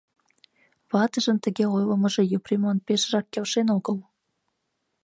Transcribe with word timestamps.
Ватыжын 0.91 1.37
тыге 1.43 1.65
ойлымыжо 1.75 2.21
Епремлан 2.37 2.77
пешыжак 2.85 3.25
келшен 3.33 3.67
огыл. 3.77 3.97